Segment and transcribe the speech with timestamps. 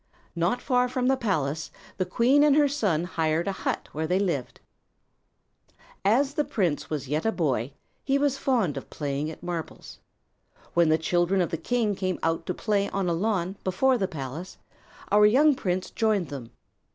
[0.35, 4.17] Not far from the palace, the queen and her son hired a hut where they
[4.17, 4.59] lived.
[6.03, 9.99] As the prince was yet a boy, he was fond of playing at marbles.
[10.73, 14.07] When the children of the king came out to play on a lawn before the
[14.07, 14.57] palace,
[15.11, 16.49] our young prince joined them.